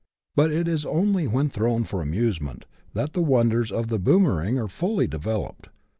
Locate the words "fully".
4.67-5.05